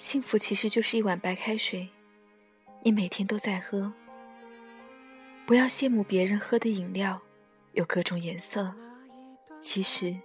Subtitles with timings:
[0.00, 1.86] 幸福其实就是一碗白开水，
[2.82, 3.92] 你每天都在喝。
[5.44, 7.20] 不要羡慕别人喝的饮料
[7.74, 8.74] 有各种颜色，
[9.60, 10.16] 其实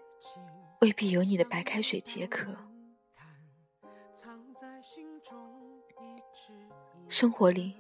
[0.80, 2.56] 未必有你的白开水解渴。
[7.10, 7.76] 生活里，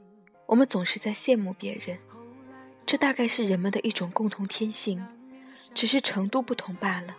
[0.47, 1.97] 我们总是在羡慕别人，
[2.85, 5.01] 这大概是人们的一种共同天性，
[5.73, 7.15] 只是程度不同罢了。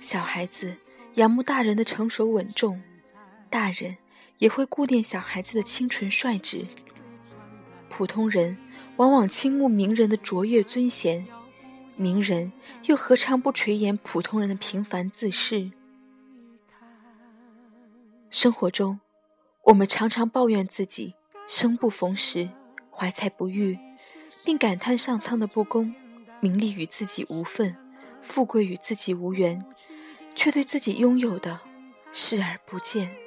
[0.00, 0.76] 小孩子
[1.14, 2.82] 仰慕大人的成熟稳重，
[3.54, 3.96] 大人
[4.38, 6.66] 也会顾念小孩子的清纯率直。
[7.88, 8.58] 普通人
[8.96, 11.24] 往往倾慕名人的卓越尊贤，
[11.94, 12.50] 名人
[12.86, 15.70] 又何尝不垂涎普通人的平凡自适？
[18.28, 18.98] 生活中，
[19.66, 21.14] 我们常常抱怨自己。
[21.46, 22.50] 生不逢时，
[22.90, 23.78] 怀才不遇，
[24.44, 25.94] 并感叹上苍的不公，
[26.40, 27.76] 名利与自己无份，
[28.20, 29.64] 富贵与自己无缘，
[30.34, 31.60] 却对自己拥有的
[32.10, 33.23] 视而不见。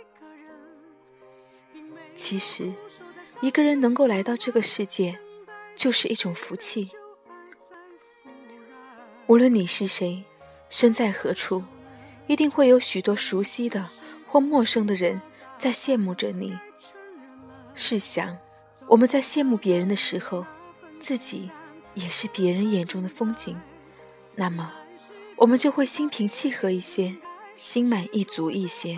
[2.18, 2.74] 其实，
[3.42, 5.18] 一个人能够来到这个世界，
[5.76, 6.90] 就是一种福气。
[9.28, 10.24] 无论你是谁，
[10.68, 11.64] 身在何处，
[12.26, 13.88] 一定会有许多熟悉的
[14.28, 15.22] 或陌生的人
[15.60, 16.58] 在羡慕着你。
[17.76, 18.36] 试想，
[18.88, 20.44] 我们在羡慕别人的时候，
[21.00, 21.52] 自己
[21.94, 23.56] 也是别人眼中的风景，
[24.34, 24.74] 那么
[25.36, 27.16] 我们就会心平气和一些，
[27.56, 28.98] 心满意足一些。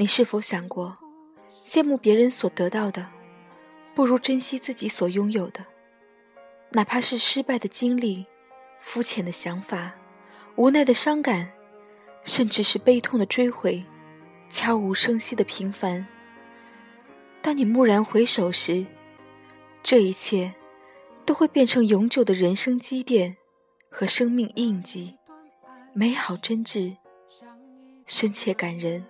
[0.00, 0.96] 你是否想过，
[1.50, 3.04] 羡慕别人所得到的，
[3.96, 5.66] 不如珍惜自己所拥有的？
[6.70, 8.24] 哪怕是失败的经历、
[8.78, 9.92] 肤浅的想法、
[10.54, 11.50] 无奈的伤感，
[12.22, 13.84] 甚至是悲痛的追悔。
[14.48, 16.06] 悄无声息的平凡。
[17.42, 18.86] 当你蓦然回首时，
[19.82, 20.54] 这一切
[21.26, 23.36] 都会变成永久的人生积淀
[23.90, 25.18] 和生命印记，
[25.92, 26.96] 美好真挚，
[28.06, 29.04] 深切感人。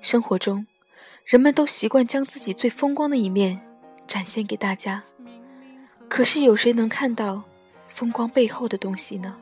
[0.00, 0.66] 生活中，
[1.24, 3.60] 人们都习惯将自己最风光的一面
[4.06, 5.02] 展现给大家，
[6.08, 7.42] 可是有谁能看到
[7.88, 9.36] 风光背后的东西呢？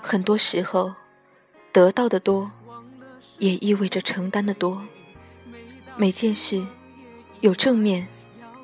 [0.00, 0.94] 很多时候，
[1.72, 2.50] 得到的多，
[3.38, 4.82] 也意味着承担的多。
[5.96, 6.66] 每件事
[7.40, 8.08] 有正面，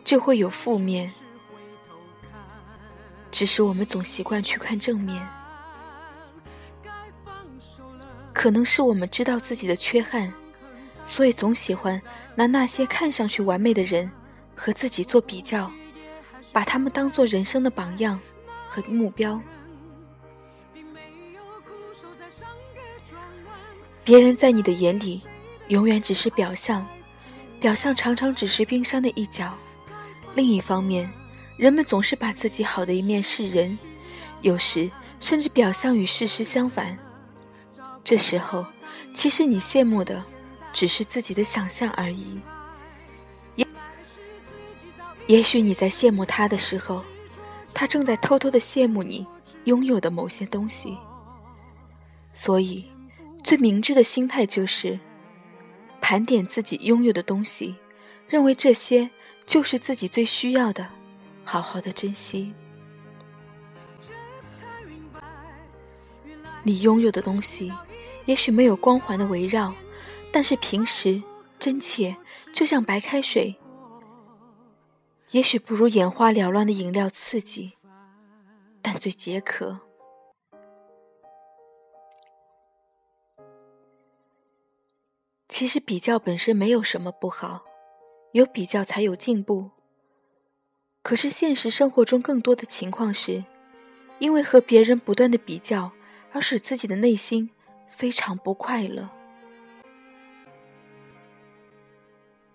[0.03, 1.13] 就会有负面。
[3.31, 5.23] 只是我们总习惯去看正面，
[8.33, 10.33] 可能是我们知道自己的缺憾，
[11.05, 12.01] 所以总喜欢
[12.35, 14.11] 拿那些看上去完美的人
[14.55, 15.71] 和自己做比较，
[16.53, 18.21] 把他们当做人生的榜样
[18.69, 19.41] 和目标。
[24.05, 25.23] 别人在你的眼里，
[25.69, 26.87] 永远只是表象，
[27.59, 29.53] 表象常常只是冰山的一角。
[30.35, 31.11] 另一方面，
[31.57, 33.77] 人们总是把自己好的一面示人，
[34.43, 36.97] 有时甚至表象与事实相反。
[38.07, 38.65] 这时候，
[39.13, 40.25] 其实你羡慕的，
[40.73, 42.41] 只是自己的想象而已。
[43.57, 43.67] 也
[45.27, 47.05] 也许你在羡慕他的时候，
[47.75, 49.27] 他正在偷偷的羡慕你
[49.65, 50.97] 拥有的某些东西。
[52.33, 52.89] 所以。
[53.43, 54.99] 最明智的心态就是
[56.01, 57.77] 盘点自己拥有的东西，
[58.29, 59.09] 认为这些
[59.47, 60.89] 就是自己最需要的，
[61.45, 62.53] 好好的珍惜。
[66.65, 67.73] 你拥有的东西，
[68.27, 69.73] 也许没有光环的围绕，
[70.33, 71.23] 但是平时
[71.59, 72.17] 真切，
[72.53, 73.57] 就像白开水。
[75.31, 77.73] 也许不如眼花缭乱的饮料刺激，
[78.83, 79.81] 但最解渴。
[85.49, 87.65] 其实比较本身没有什么不好，
[88.33, 89.71] 有比较才有进步。
[91.03, 93.45] 可是现实生活中更多的情况是，
[94.19, 95.93] 因为和别人不断的比较，
[96.33, 97.51] 而使自己的内心
[97.97, 99.09] 非常不快乐。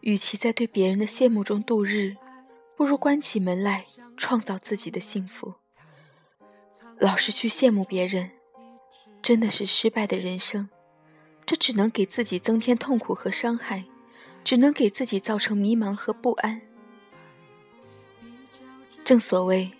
[0.01, 2.15] 与其在对别人的羡慕中度日，
[2.75, 3.85] 不如关起门来
[4.15, 5.55] 创造自己的幸福。
[6.97, 8.31] 老是去羡慕别人，
[9.21, 10.69] 真的是失败的人生。
[11.45, 13.85] 这只能给自己增添痛苦和伤害，
[14.43, 16.61] 只能给自己造成迷茫和不安。
[19.03, 19.71] 正所谓，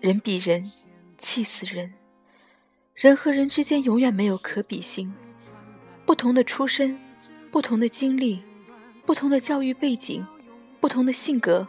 [0.00, 0.70] 人比人
[1.18, 1.97] 气死人。
[2.98, 5.14] 人和人之间永远没有可比性，
[6.04, 6.98] 不同的出身，
[7.48, 8.42] 不同的经历，
[9.06, 10.26] 不同的教育背景，
[10.80, 11.68] 不同的性格，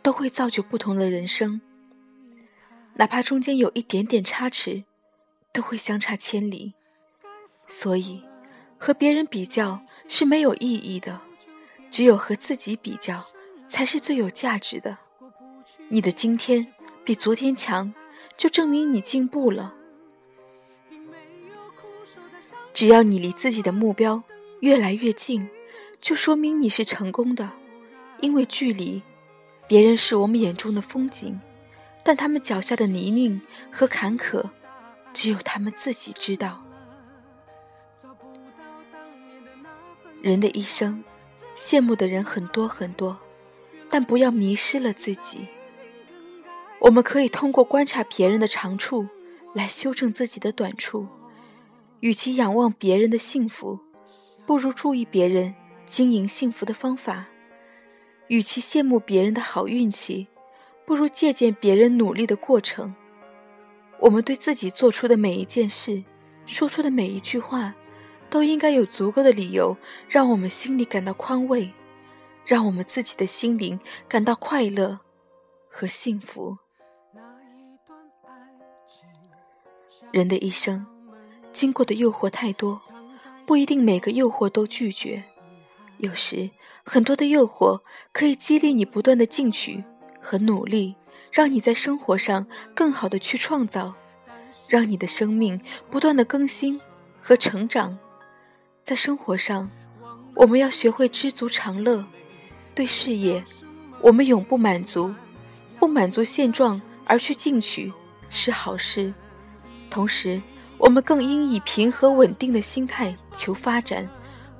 [0.00, 1.60] 都会造就不同的人生。
[2.94, 4.84] 哪怕中间有一点点差池，
[5.52, 6.72] 都会相差千里。
[7.68, 8.22] 所以。
[8.78, 11.20] 和别人比较是没有意义的，
[11.88, 13.24] 只有和自己比较
[13.68, 14.98] 才是最有价值的。
[15.86, 16.74] 你的今天
[17.04, 17.94] 比昨天强，
[18.36, 19.72] 就证明你进步了。
[22.72, 24.22] 只要你离自己的目标
[24.60, 25.48] 越来越近，
[26.00, 27.50] 就说明你是成功的。
[28.20, 29.02] 因为距离，
[29.66, 31.40] 别人是我们眼中的风景，
[32.04, 33.40] 但他们脚下的泥泞
[33.70, 34.50] 和坎坷，
[35.12, 36.62] 只有他们自己知道。
[40.20, 41.02] 人的一生，
[41.56, 43.18] 羡慕的人很多很多，
[43.90, 45.48] 但不要迷失了自己。
[46.78, 49.08] 我们可以通过观察别人的长处，
[49.52, 51.08] 来修正自己的短处。
[52.02, 53.78] 与其仰望别人的幸福，
[54.44, 55.54] 不如注意别人
[55.86, 57.26] 经营幸福的方法；
[58.26, 60.26] 与其羡慕别人的好运气，
[60.84, 62.92] 不如借鉴别人努力的过程。
[64.00, 66.02] 我们对自己做出的每一件事，
[66.44, 67.74] 说出的每一句话。
[68.28, 69.76] 都应该有足够的理由，
[70.08, 71.70] 让我们心里感到宽慰，
[72.46, 73.78] 让我们自己的心灵
[74.08, 74.98] 感到快乐
[75.68, 76.56] 和幸福。
[80.10, 80.86] 人的一生，
[81.52, 82.80] 经过的诱惑太多，
[83.44, 85.22] 不一定每个诱惑都拒绝。
[85.98, 86.50] 有时，
[86.82, 87.80] 很多的诱惑
[88.12, 89.84] 可以激励你不断的进取
[90.20, 90.96] 和努力，
[91.30, 93.94] 让你在生活上更好的去创造，
[94.68, 95.60] 让你的生命
[95.90, 96.80] 不断的更新
[97.20, 97.96] 和成长。
[98.82, 99.70] 在生活上，
[100.34, 102.04] 我们要学会知足常乐；
[102.74, 103.44] 对事业，
[104.00, 105.14] 我们永不满足，
[105.78, 107.92] 不满足现状而去进取
[108.28, 109.14] 是好事。
[109.88, 110.42] 同时，
[110.82, 114.06] 我们更应以平和稳定的心态求发展，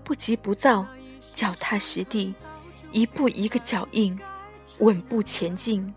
[0.05, 0.87] 不急不躁，
[1.35, 2.33] 脚踏实地，
[2.93, 4.17] 一步一个脚印，
[4.79, 5.93] 稳步前进。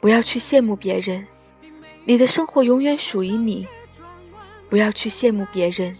[0.00, 1.26] 不要去羡慕别人。
[2.04, 3.66] 你的生活永远属于你，
[4.68, 5.94] 不要去羡慕别人；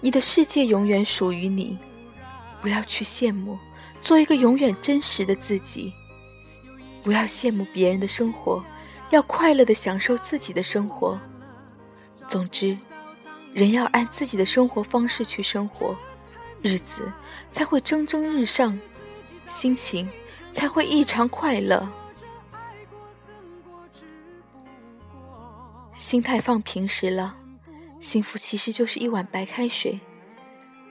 [0.00, 1.76] 你的世界永远属于你，
[2.62, 3.58] 不要去羡慕。
[4.00, 5.92] 做一个永远真实的自己，
[7.02, 8.64] 不要羡慕别人的生活，
[9.10, 11.18] 要快乐的享受自己的生活。
[12.28, 12.76] 总之，
[13.52, 15.96] 人要按自己的生活方式去生活，
[16.62, 17.10] 日子
[17.50, 18.78] 才会蒸蒸日上，
[19.46, 20.08] 心情
[20.52, 21.88] 才会异常快乐。
[25.94, 27.36] 心态放平时了，
[28.00, 30.00] 幸福其实就是一碗白开水，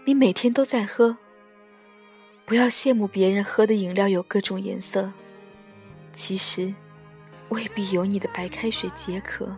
[0.06, 1.18] 你每天都在喝。
[2.46, 5.12] 不要羡慕别人喝的饮料有各种颜色，
[6.14, 6.74] 其实
[7.50, 9.56] 未必有你的白开水解渴。